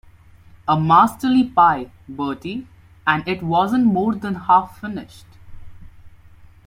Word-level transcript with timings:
A 0.67 0.79
masterly 0.79 1.43
pie, 1.43 1.91
Bertie, 2.09 2.65
and 3.05 3.27
it 3.27 3.43
wasn't 3.43 3.85
more 3.85 4.15
than 4.15 4.33
half 4.33 4.79
finished. 4.81 5.27